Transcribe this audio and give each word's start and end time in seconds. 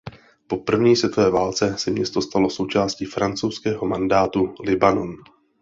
Po 0.47 0.57
první 0.57 0.95
světové 0.95 1.29
válce 1.31 1.75
se 1.77 1.91
město 1.91 2.21
stalo 2.21 2.49
součásti 2.49 3.05
francouzského 3.05 3.87
mandátu 3.87 4.53
Libanon. 4.59 5.15